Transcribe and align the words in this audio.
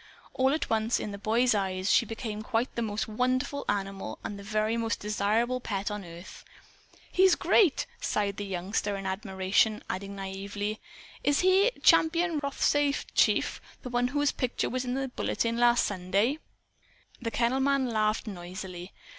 All 0.33 0.49
at 0.49 0.67
once, 0.67 0.99
in 0.99 1.11
the 1.11 1.19
boy's 1.19 1.53
eyes, 1.53 1.91
she 1.93 2.07
became 2.07 2.41
quite 2.41 2.73
the 2.73 2.81
most 2.81 3.07
wonderful 3.07 3.63
animal 3.69 4.17
and 4.23 4.39
the 4.39 4.41
very 4.41 4.75
most 4.75 4.99
desirable 4.99 5.59
pet 5.59 5.91
on 5.91 6.03
earth. 6.03 6.43
"He's 7.11 7.35
great!" 7.35 7.85
sighed 7.99 8.37
the 8.37 8.45
youngster 8.45 8.95
in 8.97 9.05
admiration; 9.05 9.83
adding 9.91 10.15
naïvely: 10.15 10.79
"Is 11.23 11.41
he 11.41 11.71
Champion 11.83 12.39
Rothsay 12.39 12.93
Chief 13.13 13.61
the 13.83 13.89
one 13.89 14.07
whose 14.07 14.31
picture 14.31 14.71
was 14.71 14.85
in 14.85 14.95
The 14.95 15.09
Bulletin 15.09 15.57
last 15.59 15.85
Sunday?" 15.85 16.39
The 17.21 17.29
kennel 17.29 17.59
man 17.59 17.85
laughed 17.87 18.25
noisily. 18.25 18.93